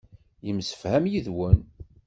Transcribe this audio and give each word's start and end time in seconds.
Yemsefham 0.45 1.03
yid-wen. 1.11 1.59